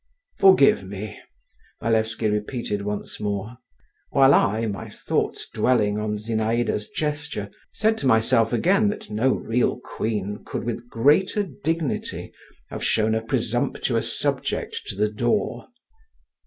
"Forgive 0.39 0.83
me," 0.83 1.19
Malevsky 1.79 2.27
repeated 2.27 2.81
once 2.81 3.19
more; 3.19 3.55
while 4.09 4.33
I, 4.33 4.65
my 4.65 4.89
thoughts 4.89 5.47
dwelling 5.53 5.99
on 5.99 6.17
Zinaïda's 6.17 6.89
gesture, 6.89 7.51
said 7.73 7.99
to 7.99 8.07
myself 8.07 8.51
again 8.51 8.87
that 8.89 9.11
no 9.11 9.35
real 9.35 9.79
queen 9.81 10.39
could 10.43 10.63
with 10.63 10.89
greater 10.89 11.43
dignity 11.43 12.33
have 12.71 12.83
shown 12.83 13.13
a 13.13 13.21
presumptuous 13.21 14.17
subject 14.19 14.79
to 14.87 14.95
the 14.95 15.07
door. 15.11 15.67